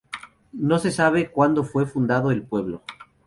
No 0.53 0.79
se 0.79 0.89
sabe 0.89 1.29
cuando 1.29 1.63
fue 1.63 1.85
fundado 1.85 2.31
el 2.31 2.41
pueblo. 2.41 2.81